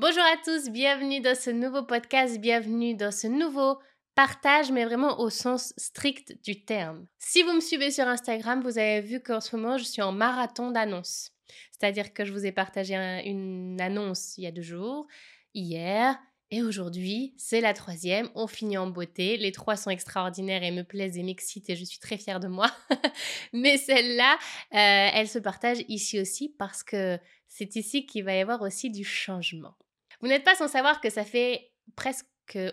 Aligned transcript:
Bonjour 0.00 0.22
à 0.22 0.38
tous, 0.42 0.70
bienvenue 0.70 1.20
dans 1.20 1.36
ce 1.36 1.50
nouveau 1.50 1.82
podcast, 1.82 2.40
bienvenue 2.40 2.94
dans 2.94 3.10
ce 3.10 3.26
nouveau 3.26 3.78
partage, 4.14 4.72
mais 4.72 4.86
vraiment 4.86 5.20
au 5.20 5.28
sens 5.28 5.74
strict 5.76 6.42
du 6.42 6.64
terme. 6.64 7.06
Si 7.18 7.42
vous 7.42 7.52
me 7.52 7.60
suivez 7.60 7.90
sur 7.90 8.08
Instagram, 8.08 8.62
vous 8.62 8.78
avez 8.78 9.02
vu 9.02 9.20
qu'en 9.20 9.42
ce 9.42 9.54
moment, 9.54 9.76
je 9.76 9.84
suis 9.84 10.00
en 10.00 10.12
marathon 10.12 10.70
d'annonces. 10.70 11.32
C'est-à-dire 11.72 12.14
que 12.14 12.24
je 12.24 12.32
vous 12.32 12.46
ai 12.46 12.50
partagé 12.50 12.94
une 13.26 13.78
annonce 13.78 14.38
il 14.38 14.44
y 14.44 14.46
a 14.46 14.52
deux 14.52 14.62
jours, 14.62 15.06
hier, 15.52 16.18
et 16.50 16.62
aujourd'hui, 16.62 17.34
c'est 17.36 17.60
la 17.60 17.74
troisième. 17.74 18.30
On 18.34 18.46
finit 18.46 18.78
en 18.78 18.86
beauté. 18.86 19.36
Les 19.36 19.52
trois 19.52 19.76
sont 19.76 19.90
extraordinaires 19.90 20.62
et 20.62 20.70
me 20.70 20.82
plaisent 20.82 21.18
et 21.18 21.22
m'excitent 21.22 21.68
et 21.68 21.76
je 21.76 21.84
suis 21.84 22.00
très 22.00 22.16
fière 22.16 22.40
de 22.40 22.48
moi. 22.48 22.74
Mais 23.52 23.76
celle-là, 23.76 24.38
euh, 24.72 25.10
elle 25.14 25.28
se 25.28 25.38
partage 25.38 25.84
ici 25.88 26.18
aussi 26.18 26.48
parce 26.58 26.82
que 26.82 27.18
c'est 27.46 27.76
ici 27.76 28.06
qu'il 28.06 28.24
va 28.24 28.34
y 28.34 28.40
avoir 28.40 28.62
aussi 28.62 28.90
du 28.90 29.04
changement. 29.04 29.76
Vous 30.20 30.28
n'êtes 30.28 30.44
pas 30.44 30.54
sans 30.54 30.68
savoir 30.68 31.00
que 31.00 31.10
ça 31.10 31.24
fait 31.24 31.72
presque 31.96 32.26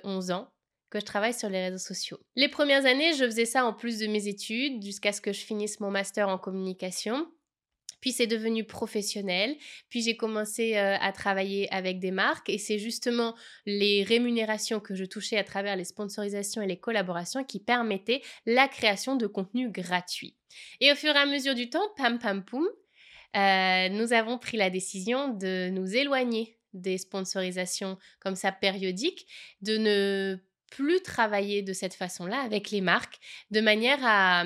11 0.04 0.32
ans 0.32 0.50
que 0.90 1.00
je 1.00 1.06
travaille 1.06 1.34
sur 1.34 1.50
les 1.50 1.66
réseaux 1.66 1.78
sociaux. 1.78 2.20
Les 2.36 2.48
premières 2.48 2.86
années, 2.86 3.14
je 3.14 3.26
faisais 3.26 3.46
ça 3.46 3.66
en 3.66 3.74
plus 3.74 4.00
de 4.00 4.08
mes 4.08 4.28
études 4.28 4.84
jusqu'à 4.84 5.12
ce 5.12 5.22
que 5.22 5.34
je 5.34 5.42
finisse 5.42 5.80
mon 5.80 5.92
master 5.92 6.30
en 6.30 6.38
communication. 6.38 7.28
Puis 8.00 8.12
c'est 8.12 8.28
devenu 8.28 8.64
professionnel. 8.64 9.56
Puis 9.90 10.02
j'ai 10.02 10.16
commencé 10.16 10.78
euh, 10.78 10.98
à 11.00 11.12
travailler 11.12 11.72
avec 11.74 12.00
des 12.00 12.12
marques 12.12 12.50
et 12.50 12.58
c'est 12.58 12.78
justement 12.78 13.36
les 13.66 14.04
rémunérations 14.04 14.80
que 14.80 14.96
je 14.96 15.04
touchais 15.04 15.38
à 15.38 15.44
travers 15.44 15.76
les 15.76 15.84
sponsorisations 15.84 16.62
et 16.62 16.68
les 16.68 16.80
collaborations 16.80 17.44
qui 17.44 17.60
permettaient 17.60 18.22
la 18.46 18.68
création 18.68 19.16
de 19.16 19.26
contenu 19.26 19.72
gratuit. 19.72 20.36
Et 20.80 20.92
au 20.92 20.96
fur 20.96 21.16
et 21.16 21.20
à 21.20 21.26
mesure 21.26 21.56
du 21.56 21.70
temps, 21.70 21.88
pam 21.98 22.20
pam 22.20 22.46
poum, 22.46 22.68
euh, 23.36 23.90
nous 23.90 24.14
avons 24.14 24.38
pris 24.38 24.58
la 24.58 24.70
décision 24.70 25.30
de 25.30 25.70
nous 25.70 25.96
éloigner 25.96 26.57
des 26.82 26.98
sponsorisations 26.98 27.98
comme 28.20 28.36
ça 28.36 28.52
périodiques, 28.52 29.28
de 29.62 29.78
ne 29.78 30.38
plus 30.72 31.02
travailler 31.02 31.62
de 31.62 31.74
cette 31.74 31.94
façon-là 31.94 32.40
avec 32.42 32.72
les 32.72 32.82
marques, 32.82 33.20
de 33.52 33.62
manière 33.62 34.00
à, 34.04 34.46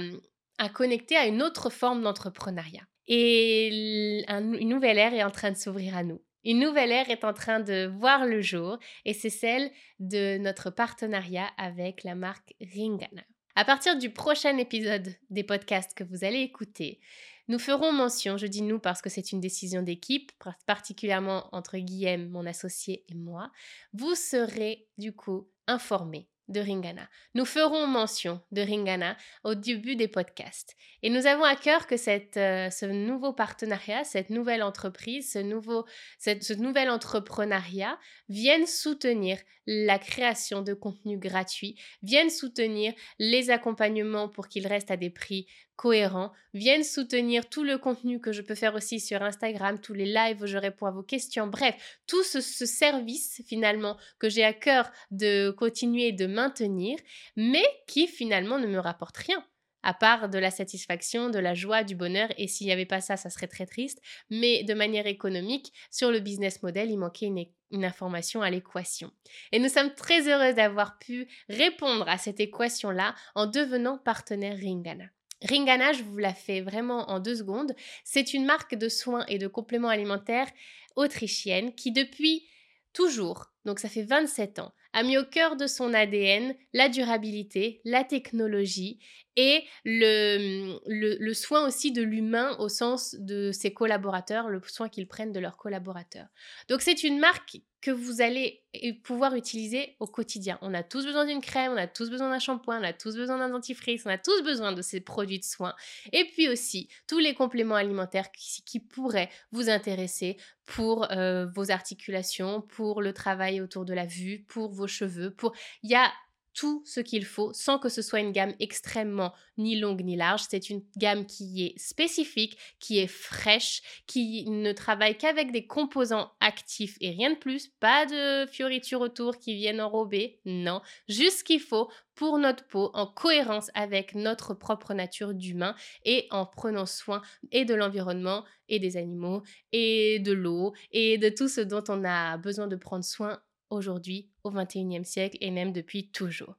connecter 0.74 1.16
à 1.18 1.26
une 1.26 1.42
autre 1.42 1.70
forme 1.70 2.04
d'entrepreneuriat. 2.04 2.84
Et 3.08 4.24
une 4.28 4.70
nouvelle 4.70 5.00
ère 5.00 5.14
est 5.14 5.24
en 5.24 5.32
train 5.32 5.52
de 5.52 5.58
s'ouvrir 5.58 5.98
à 5.98 6.04
nous. 6.04 6.22
Une 6.44 6.60
nouvelle 6.60 6.92
ère 6.92 7.10
est 7.10 7.24
en 7.24 7.34
train 7.34 7.60
de 7.60 7.88
voir 7.88 8.26
le 8.26 8.42
jour 8.42 8.78
et 9.06 9.14
c'est 9.14 9.30
celle 9.30 9.72
de 10.00 10.38
notre 10.38 10.70
partenariat 10.70 11.50
avec 11.58 12.04
la 12.04 12.16
marque 12.16 12.54
Ringana. 12.62 13.24
À 13.56 13.66
partir 13.66 13.98
du 13.98 14.10
prochain 14.10 14.58
épisode 14.58 15.14
des 15.30 15.44
podcasts 15.44 15.94
que 15.94 16.04
vous 16.04 16.24
allez 16.24 16.40
écouter, 16.40 17.00
nous 17.48 17.60
ferons 17.60 17.92
mention, 17.92 18.38
je 18.38 18.48
dis 18.48 18.62
nous 18.62 18.80
parce 18.80 19.02
que 19.02 19.10
c'est 19.10 19.34
une 19.34 19.42
décision 19.42 19.82
d'équipe, 19.82 20.32
particulièrement 20.66 21.50
entre 21.52 21.78
Guillaume, 21.78 22.30
mon 22.30 22.46
associé, 22.46 23.04
et 23.10 23.14
moi. 23.14 23.52
Vous 23.94 24.16
serez 24.16 24.88
du 24.98 25.14
coup 25.14 25.50
informés 25.68 26.31
de 26.52 26.60
Ringana. 26.60 27.10
Nous 27.34 27.46
ferons 27.46 27.88
mention 27.88 28.42
de 28.52 28.62
Ringana 28.62 29.18
au 29.44 29.56
début 29.56 29.96
des 29.96 30.08
podcasts. 30.08 30.76
Et 31.04 31.10
nous 31.10 31.26
avons 31.26 31.44
à 31.44 31.56
cœur 31.56 31.88
que 31.88 31.98
cette, 31.98 32.38
euh, 32.38 32.70
ce 32.70 32.86
nouveau 32.86 33.34
partenariat, 33.34 34.04
cette 34.04 34.30
nouvelle 34.30 34.64
entreprise, 34.64 35.32
ce 35.32 35.40
nouveau, 35.40 35.86
ce 36.20 36.54
nouvel 36.54 36.90
entrepreneuriat 36.90 37.98
vienne 38.30 38.68
soutenir 38.68 39.38
la 39.68 40.00
création 40.00 40.62
de 40.62 40.74
contenus 40.74 41.20
gratuits, 41.20 41.80
vienne 42.04 42.30
soutenir 42.30 42.94
les 43.20 43.50
accompagnements 43.50 44.30
pour 44.30 44.48
qu'ils 44.48 44.68
restent 44.68 44.92
à 44.92 44.98
des 44.98 45.10
prix 45.10 45.48
cohérents, 45.82 46.32
viennent 46.54 46.84
soutenir 46.84 47.50
tout 47.50 47.64
le 47.64 47.80
contenu 47.80 48.22
que 48.22 48.32
je 48.32 48.44
peux 48.44 48.54
faire 48.54 48.76
aussi 48.76 49.00
sur 49.00 49.24
Instagram, 49.24 49.82
tous 49.82 49.96
les 49.96 50.06
lives 50.06 50.40
où 50.44 50.46
je 50.46 50.60
réponds 50.60 50.86
à 50.86 50.92
vos 50.92 51.02
questions, 51.02 51.48
bref, 51.48 51.76
tout 52.06 52.22
ce, 52.24 52.40
service 52.40 53.42
finalement 53.48 53.98
que 54.20 54.30
j'ai 54.30 54.44
à 54.44 54.54
cœur 54.54 54.92
de 55.10 55.50
continuer 55.50 56.12
de 56.12 56.28
maintenir, 56.28 57.00
mais 57.36 57.66
qui 57.88 58.06
finalement 58.06 58.60
ne 58.60 58.68
me 58.68 58.78
rapporte 58.78 59.18
rien 59.18 59.44
à 59.82 59.96
part 59.96 60.30
de 60.30 60.38
la 60.38 60.52
satisfaction, 60.52 61.32
de 61.32 61.40
la 61.40 61.56
joie, 61.56 61.84
du 61.84 61.96
bonheur, 61.96 62.30
et 62.38 62.48
s'il 62.48 62.68
n'y 62.68 62.74
avait 62.74 62.86
pas 62.86 63.02
ça, 63.02 63.18
ça 63.18 63.32
serait 63.32 63.48
très 63.48 63.66
triste, 63.66 64.00
mais 64.30 64.64
de 64.64 64.76
manière 64.76 65.08
économique, 65.08 65.74
sur 65.90 66.12
le 66.12 66.20
business 66.20 66.62
model, 66.62 66.92
il 66.92 67.00
manquait 67.00 67.26
une, 67.26 67.46
une 67.72 67.86
information 67.86 68.44
à 68.44 68.52
l'équation. 68.52 69.10
Et 69.52 69.58
nous 69.58 69.70
sommes 69.70 69.96
très 69.96 70.28
heureux 70.28 70.54
d'avoir 70.54 71.00
pu 71.00 71.28
répondre 71.50 72.08
à 72.08 72.20
cette 72.20 72.40
équation-là 72.40 73.16
en 73.34 73.48
devenant 73.48 73.98
partenaire 73.98 74.56
Ringana. 74.56 75.06
Ringana, 75.42 75.94
je 75.94 76.04
vous 76.04 76.18
la 76.18 76.34
fais 76.34 76.62
vraiment 76.62 77.10
en 77.10 77.20
deux 77.20 77.36
secondes. 77.36 77.74
C'est 78.04 78.34
une 78.34 78.46
marque 78.46 78.76
de 78.76 78.90
soins 78.90 79.26
et 79.28 79.38
de 79.38 79.48
compléments 79.48 79.90
alimentaires 79.90 80.50
autrichienne 80.96 81.74
qui 81.74 81.92
depuis 81.92 82.48
toujours, 82.94 83.52
donc 83.66 83.80
ça 83.80 83.90
fait 83.90 84.04
27 84.04 84.60
ans, 84.60 84.74
a 84.94 85.04
mis 85.04 85.18
au 85.18 85.24
cœur 85.24 85.56
de 85.56 85.68
son 85.68 85.94
ADN 85.94 86.56
la 86.74 86.90
durabilité, 86.90 87.82
la 87.86 88.04
technologie 88.04 89.00
et 89.36 89.64
le, 89.86 90.80
le, 90.86 91.34
soin 91.34 91.66
aussi 91.66 91.92
de 91.92 92.02
l'humain 92.02 92.56
au 92.60 92.70
sens 92.70 93.16
de 93.20 93.52
ses 93.52 93.74
collaborateurs, 93.74 94.50
le 94.50 94.62
soin 94.68 94.90
qu'ils 94.90 95.08
prennent 95.08 95.32
de 95.32 95.40
leurs 95.40 95.58
collaborateurs. 95.58 96.28
Donc 96.70 96.82
c'est 96.82 97.04
une 97.04 97.20
marque 97.20 97.58
que 97.82 97.92
vous 97.92 98.22
allez 98.22 98.64
pouvoir 99.04 99.36
utiliser 99.36 99.96
au 100.00 100.06
quotidien. 100.06 100.60
On 100.62 100.74
a 100.74 100.84
tous 100.84 101.04
besoin 101.04 101.26
d'une 101.26 101.42
crème, 101.42 101.72
on 101.72 101.78
a 101.78 101.88
tous 101.88 102.12
besoin 102.12 102.30
d'un 102.30 102.38
shampoing, 102.38 102.80
on 102.80 102.84
a 102.84 102.94
tous 102.94 103.16
besoin 103.16 103.40
d'un 103.40 103.50
dentifrice, 103.50 104.04
on 104.06 104.10
a 104.10 104.20
tous 104.20 104.44
besoin 104.44 104.72
de 104.72 104.84
ces 104.84 105.02
produits 105.02 105.40
de 105.40 105.44
soins. 105.44 105.74
Et 106.12 106.26
puis 106.26 106.48
aussi 106.48 106.90
tous 107.08 107.18
les 107.18 107.34
compléments 107.34 107.76
alimentaires 107.76 108.32
qui, 108.32 108.64
qui 108.64 108.80
pourraient 108.80 109.30
vous 109.52 109.70
intéresser 109.70 110.38
pour 110.66 111.12
euh, 111.12 111.48
vos 111.56 111.72
articulations, 111.72 112.62
pour 112.62 113.02
le 113.02 113.14
travail 113.14 113.62
autour 113.62 113.84
de 113.84 113.94
la 113.94 114.06
vue, 114.06 114.46
pour 114.48 114.72
vos 114.72 114.88
cheveux, 114.88 115.34
pour... 115.34 115.54
Il 115.82 115.90
y 115.90 115.96
a 115.96 116.12
tout 116.54 116.84
ce 116.86 117.00
qu'il 117.00 117.26
faut 117.26 117.54
sans 117.54 117.80
que 117.80 117.90
ce 117.90 118.02
soit 118.02 118.20
une 118.20 118.32
gamme 118.32 118.54
extrêmement 118.60 119.34
ni 119.58 119.80
longue 119.80 120.04
ni 120.04 120.16
large. 120.16 120.42
C'est 120.50 120.70
une 120.70 120.84
gamme 120.98 121.26
qui 121.26 121.66
est 121.66 121.80
spécifique, 121.80 122.58
qui 122.80 123.00
est 123.00 123.08
fraîche, 123.08 123.82
qui 124.08 124.50
ne 124.50 124.72
travaille 124.72 125.18
qu'avec 125.18 125.52
des 125.52 125.68
composants 125.68 126.32
actifs 126.40 126.98
et 127.02 127.12
rien 127.12 127.32
de 127.32 127.38
plus. 127.38 127.70
Pas 127.80 128.06
de 128.06 128.46
fioritures 128.52 129.02
autour 129.02 129.38
qui 129.38 129.56
viennent 129.56 129.82
enrober. 129.82 130.40
Non, 130.46 130.82
juste 131.08 131.40
ce 131.40 131.44
qu'il 131.44 131.60
faut 131.60 131.90
pour 132.16 132.38
notre 132.38 132.68
peau 132.68 132.92
en 132.94 133.08
cohérence 133.08 133.70
avec 133.74 134.16
notre 134.16 134.54
propre 134.54 134.94
nature 134.94 135.34
d'humain 135.34 135.76
et 136.06 136.28
en 136.32 136.46
prenant 136.46 136.86
soin 136.86 137.22
et 137.52 137.66
de 137.66 137.74
l'environnement 137.74 138.44
et 138.70 138.80
des 138.80 138.98
animaux 138.98 139.44
et 139.72 140.20
de 140.20 140.32
l'eau 140.32 140.74
et 140.92 141.18
de 141.18 141.30
tout 141.30 141.48
ce 141.48 141.62
dont 141.62 141.84
on 141.90 142.04
a 142.04 142.38
besoin 142.38 142.68
de 142.68 142.76
prendre 142.76 143.06
soin 143.06 143.42
aujourd'hui, 143.72 144.30
au 144.44 144.52
XXIe 144.52 145.06
siècle 145.06 145.38
et 145.42 145.52
même 145.52 145.72
depuis 145.72 146.10
toujours. 146.12 146.56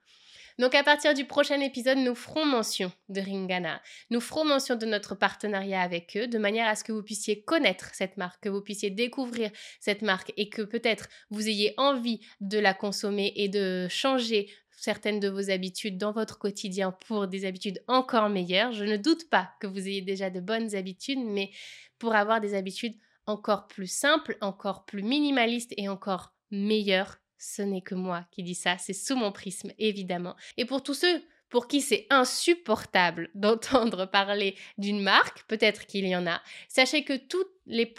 Donc 0.59 0.75
à 0.75 0.83
partir 0.83 1.15
du 1.15 1.25
prochain 1.25 1.61
épisode, 1.61 1.99
nous 1.99 2.15
ferons 2.15 2.45
mention 2.45 2.93
de 3.09 3.21
Ringana. 3.21 3.81
Nous 4.11 4.21
ferons 4.21 4.45
mention 4.45 4.77
de 4.77 4.87
notre 4.87 5.15
partenariat 5.15 5.81
avec 5.81 6.17
eux, 6.17 6.27
de 6.27 6.39
manière 6.39 6.69
à 6.69 6.77
ce 6.77 6.85
que 6.85 6.93
vous 6.93 7.03
puissiez 7.03 7.43
connaître 7.43 7.91
cette 7.95 8.17
marque, 8.17 8.43
que 8.43 8.49
vous 8.49 8.61
puissiez 8.61 8.91
découvrir 8.91 9.51
cette 9.81 10.03
marque 10.03 10.33
et 10.37 10.49
que 10.49 10.63
peut-être 10.63 11.09
vous 11.31 11.49
ayez 11.49 11.75
envie 11.79 12.21
de 12.41 12.59
la 12.59 12.75
consommer 12.75 13.33
et 13.37 13.49
de 13.49 13.87
changer 13.89 14.51
certaines 14.71 15.21
de 15.21 15.29
vos 15.29 15.51
habitudes 15.51 15.97
dans 15.97 16.13
votre 16.13 16.39
quotidien 16.39 16.93
pour 17.07 17.29
des 17.29 17.45
habitudes 17.45 17.83
encore 17.87 18.29
meilleures. 18.29 18.73
Je 18.73 18.85
ne 18.85 18.97
doute 18.97 19.31
pas 19.31 19.53
que 19.61 19.67
vous 19.67 19.89
ayez 19.89 20.03
déjà 20.03 20.29
de 20.29 20.41
bonnes 20.41 20.75
habitudes, 20.75 21.21
mais 21.25 21.51
pour 21.99 22.15
avoir 22.15 22.41
des 22.41 22.55
habitudes 22.55 22.97
encore 23.27 23.69
plus 23.69 23.91
simples, 23.91 24.37
encore 24.41 24.85
plus 24.85 25.03
minimalistes 25.03 25.73
et 25.77 25.89
encore 25.89 26.35
meilleur, 26.53 27.19
ce 27.39 27.63
n'est 27.63 27.83
que 27.83 27.97
moi 27.97 28.27
qui 28.31 28.45
dis 28.45 28.55
ça, 28.55 28.79
c'est 28.79 28.93
sous 28.93 29.17
mon 29.17 29.33
prisme 29.33 29.73
évidemment. 29.79 30.37
Et 30.57 30.65
pour 30.65 30.83
tous 30.83 30.95
ceux 30.95 31.23
pour 31.53 31.69
qui 31.69 31.83
c'est 31.83 32.07
insupportable 32.09 33.31
d'entendre 33.35 34.07
parler 34.07 34.57
d'une 34.79 35.03
marque, 35.03 35.45
peut-être 35.49 35.87
qu'il 35.87 36.07
y 36.07 36.17
en 36.17 36.27
a, 36.27 36.41
sachez 36.67 37.05
que 37.05 37.15
toutes 37.15 37.51
les, 37.67 37.93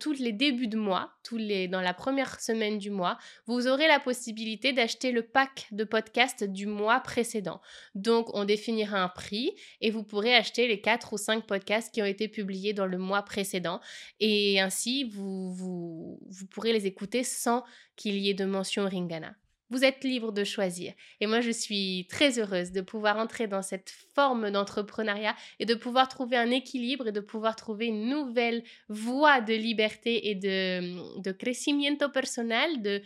tous 0.00 0.12
les 0.18 0.32
débuts 0.32 0.66
de 0.66 0.76
mois, 0.76 1.12
tous 1.22 1.36
les, 1.36 1.68
dans 1.68 1.80
la 1.80 1.94
première 1.94 2.40
semaine 2.40 2.78
du 2.78 2.90
mois, 2.90 3.18
vous 3.46 3.68
aurez 3.68 3.86
la 3.86 4.00
possibilité 4.00 4.72
d'acheter 4.72 5.12
le 5.12 5.22
pack 5.22 5.68
de 5.70 5.84
podcasts 5.84 6.42
du 6.42 6.66
mois 6.66 6.98
précédent. 6.98 7.60
Donc, 7.94 8.28
on 8.34 8.44
définira 8.44 9.00
un 9.00 9.08
prix 9.08 9.52
et 9.80 9.90
vous 9.90 10.02
pourrez 10.02 10.34
acheter 10.34 10.66
les 10.66 10.80
4 10.80 11.12
ou 11.12 11.18
5 11.18 11.46
podcasts 11.46 11.94
qui 11.94 12.02
ont 12.02 12.06
été 12.06 12.26
publiés 12.26 12.72
dans 12.72 12.86
le 12.86 12.98
mois 12.98 13.22
précédent. 13.22 13.80
Et 14.18 14.60
ainsi, 14.60 15.04
vous, 15.04 15.52
vous, 15.52 16.18
vous 16.28 16.46
pourrez 16.48 16.72
les 16.72 16.86
écouter 16.86 17.22
sans 17.22 17.62
qu'il 17.94 18.16
y 18.16 18.28
ait 18.28 18.34
de 18.34 18.44
mention 18.44 18.88
Ringana. 18.88 19.36
Vous 19.72 19.84
êtes 19.84 20.04
libre 20.04 20.32
de 20.32 20.44
choisir. 20.44 20.92
Et 21.20 21.26
moi, 21.26 21.40
je 21.40 21.50
suis 21.50 22.06
très 22.10 22.38
heureuse 22.38 22.72
de 22.72 22.82
pouvoir 22.82 23.16
entrer 23.16 23.46
dans 23.46 23.62
cette 23.62 23.90
forme 24.14 24.50
d'entrepreneuriat 24.50 25.34
et 25.60 25.64
de 25.64 25.74
pouvoir 25.74 26.08
trouver 26.08 26.36
un 26.36 26.50
équilibre 26.50 27.08
et 27.08 27.12
de 27.12 27.20
pouvoir 27.20 27.56
trouver 27.56 27.86
une 27.86 28.06
nouvelle 28.06 28.64
voie 28.90 29.40
de 29.40 29.54
liberté 29.54 30.28
et 30.28 30.34
de, 30.34 31.20
de 31.22 31.32
crecimiento 31.32 32.10
personnel, 32.10 32.82
de, 32.82 33.00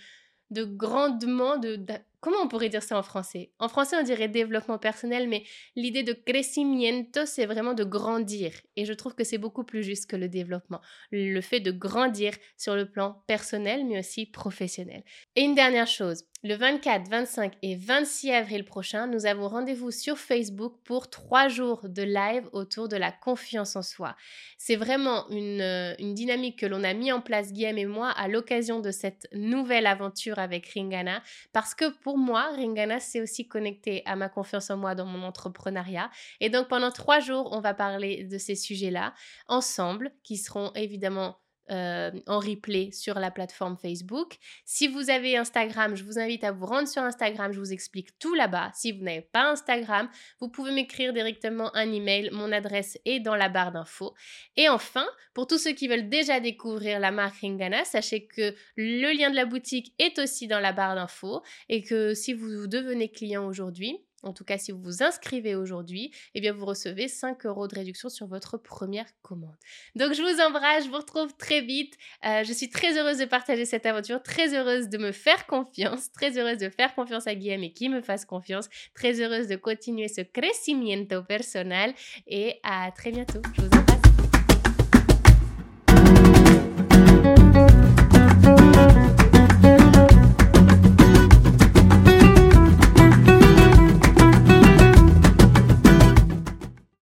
de 0.51 0.65
grandement, 0.65 1.57
de, 1.57 1.77
comment 2.21 2.39
on 2.43 2.49
pourrait 2.49 2.69
dire 2.69 2.83
ça 2.83 2.99
en 2.99 3.03
français? 3.03 3.51
En 3.59 3.69
français, 3.69 3.97
on 3.99 4.03
dirait 4.03 4.29
développement 4.29 4.79
personnel, 4.79 5.29
mais 5.29 5.45
l'idée 5.75 6.03
de 6.03 6.13
crecimiento, 6.13 7.27
c'est 7.27 7.47
vraiment 7.47 7.75
de 7.75 7.85
grandir. 7.85 8.53
Et 8.77 8.85
je 8.85 8.93
trouve 8.93 9.15
que 9.15 9.25
c'est 9.25 9.39
beaucoup 9.39 9.65
plus 9.65 9.83
juste 9.83 10.11
que 10.11 10.17
le 10.17 10.29
développement. 10.29 10.81
Le 11.11 11.41
fait 11.41 11.61
de 11.61 11.71
grandir 11.71 12.33
sur 12.57 12.77
le 12.77 12.91
plan 12.91 13.23
personnel, 13.27 13.85
mais 13.85 13.99
aussi 13.99 14.27
professionnel. 14.27 15.03
Et 15.35 15.43
une 15.43 15.55
dernière 15.55 15.87
chose, 15.87 16.25
le 16.47 16.55
24, 16.55 17.09
25 17.09 17.55
et 17.63 17.75
26 17.75 18.31
avril 18.31 18.65
prochain, 18.65 19.07
nous 19.07 19.27
avons 19.27 19.49
rendez-vous 19.49 19.91
sur 19.91 20.17
Facebook 20.17 20.75
pour 20.85 21.11
trois 21.11 21.49
jours 21.49 21.89
de 21.89 22.03
live 22.03 22.49
autour 22.53 22.89
de 22.89 22.97
la 22.97 23.11
confiance 23.11 23.75
en 23.75 23.83
soi. 23.83 24.15
C'est 24.59 24.77
vraiment 24.77 25.29
une, 25.31 25.61
euh, 25.61 25.95
une, 25.99 26.15
dynamique 26.15 26.59
que 26.61 26.67
l'on 26.67 26.85
a 26.85 26.95
mis 26.95 27.11
en 27.11 27.21
place, 27.21 27.53
Guillaume 27.53 27.79
et 27.79 27.87
moi, 27.87 28.11
à 28.11 28.29
l'occasion 28.29 28.81
de 28.81 28.91
cette 28.91 29.27
nouvelle 29.33 29.87
aventure 29.87 30.39
avec 30.39 30.69
Ringana, 30.69 31.23
parce 31.53 31.75
que 31.75 31.91
pour 32.07 32.19
moi, 32.19 32.53
Ringana, 32.55 33.01
c'est 33.01 33.21
aussi 33.21 33.49
connecté 33.49 34.05
à 34.07 34.15
ma 34.15 34.29
confiance 34.29 34.71
en 34.71 34.77
moi 34.77 34.95
dans 34.95 35.07
mon 35.07 35.27
entrepreneuriat. 35.27 36.09
Et 36.39 36.51
donc 36.51 36.69
pendant 36.69 36.93
trois 36.93 37.19
jours, 37.19 37.49
on 37.51 37.61
va 37.61 37.75
parler 37.75 38.23
de 38.23 38.39
ces 38.39 38.55
sujets-là 38.55 39.13
ensemble, 39.49 40.13
qui 40.23 40.37
seront 40.37 40.71
évidemment 40.77 41.41
euh, 41.71 42.11
en 42.27 42.39
replay 42.39 42.91
sur 42.93 43.19
la 43.19 43.31
plateforme 43.31 43.77
Facebook. 43.77 44.37
Si 44.65 44.89
vous 44.89 45.11
avez 45.11 45.37
Instagram, 45.37 45.97
je 45.97 46.05
vous 46.05 46.19
invite 46.19 46.45
à 46.45 46.53
vous 46.53 46.67
rendre 46.67 46.89
sur 46.89 47.03
Instagram, 47.03 47.53
je 47.53 47.59
vous 47.59 47.73
explique 47.73 48.19
tout 48.19 48.35
là-bas. 48.35 48.71
Si 48.75 48.93
vous 48.93 49.03
n'avez 49.03 49.23
pas 49.23 49.51
Instagram, 49.51 50.09
vous 50.41 50.49
pouvez 50.49 50.73
m'écrire 50.73 51.13
directement 51.13 51.75
un 51.75 51.93
email, 51.93 52.31
mon 52.33 52.53
adresse 52.53 52.99
est 53.05 53.21
dans 53.21 53.37
la 53.37 53.49
barre 53.49 53.73
d'infos. 53.73 54.15
Et 54.57 54.69
enfin, 54.69 55.07
pour 55.35 55.47
tous 55.47 55.59
ceux 55.59 55.73
qui 55.73 55.89
veulent 55.89 56.09
déjà 56.09 56.41
découvrir 56.41 57.01
la 57.01 57.11
marque 57.11 57.41
Ringana, 57.41 57.85
sachez 57.85 58.27
que 58.27 58.55
le 58.77 59.13
lien 59.17 59.31
de 59.31 59.37
la 59.37 59.45
boutique 59.45 59.93
est 59.99 60.19
aussi 60.19 60.47
dans 60.47 60.61
la 60.61 60.73
barre 60.73 60.95
d'infos 60.95 61.43
et 61.69 61.83
que 61.83 62.15
si 62.15 62.33
vous 62.33 62.67
devenez 62.67 63.11
client 63.11 63.47
aujourd'hui, 63.47 63.99
en 64.27 64.33
tout 64.33 64.45
cas, 64.45 64.59
si 64.59 64.73
vous 64.73 64.81
vous 64.83 65.03
inscrivez 65.03 65.55
aujourd'hui, 65.55 66.11
eh 66.35 66.41
bien, 66.41 66.53
vous 66.53 66.67
recevez 66.67 67.09
5 67.09 67.47
euros 67.47 67.69
de 67.69 67.75
réduction 67.75 68.09
sur 68.09 68.27
votre 68.27 68.59
première 68.59 69.07
commande. 69.23 69.57
Donc, 69.95 70.13
je 70.13 70.23
vous 70.23 70.41
embrasse, 70.41 70.85
je 70.85 70.91
vous 70.91 70.97
retrouve 70.97 71.35
très 71.37 71.61
vite. 71.61 71.95
Euh, 72.25 72.45
je 72.45 72.53
suis 72.53 72.69
très 72.69 72.99
heureuse 72.99 73.19
de 73.19 73.25
partager 73.25 73.65
cette 73.65 73.87
aventure, 73.87 74.23
très 74.23 74.55
heureuse 74.55 74.89
de 74.89 74.99
me 74.99 75.13
faire 75.13 75.47
confiance, 75.47 76.11
très 76.13 76.39
heureuse 76.39 76.59
de 76.59 76.69
faire 76.69 76.95
confiance 76.95 77.27
à 77.27 77.35
Guillaume 77.35 77.63
et 77.63 77.73
qui 77.73 77.89
me 77.89 78.03
fasse 78.03 78.25
confiance, 78.25 78.69
très 78.95 79.21
heureuse 79.21 79.49
de 79.49 79.57
continuer 79.57 80.09
ce 80.09 80.23
crecimiento 80.23 81.23
personnel 81.23 81.95
et 82.27 82.59
à 82.63 82.91
très 82.91 83.13
bientôt. 83.13 83.41
Je 83.55 83.63
vous 83.63 83.67
embrasse. 83.67 83.86